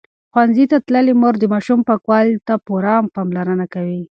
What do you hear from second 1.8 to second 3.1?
پاکوالي ته پوره